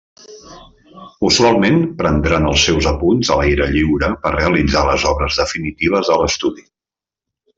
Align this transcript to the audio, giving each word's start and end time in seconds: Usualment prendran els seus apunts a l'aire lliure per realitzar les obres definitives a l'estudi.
Usualment 1.27 1.77
prendran 1.99 2.47
els 2.53 2.63
seus 2.69 2.87
apunts 2.93 3.31
a 3.35 3.37
l'aire 3.41 3.67
lliure 3.75 4.09
per 4.25 4.33
realitzar 4.39 4.83
les 4.89 5.07
obres 5.13 5.39
definitives 5.43 6.13
a 6.17 6.21
l'estudi. 6.23 6.69